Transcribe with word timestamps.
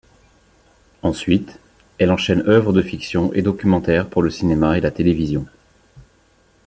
Ensuite, 1.03 1.59
elle 1.99 2.09
enchaîne 2.11 2.49
œuvres 2.49 2.73
de 2.73 2.81
fiction 2.81 3.31
et 3.33 3.43
documentaires 3.43 4.09
pour 4.09 4.23
le 4.23 4.31
cinéma 4.31 4.75
et 4.75 4.81
la 4.81 4.89
télévision. 4.89 5.45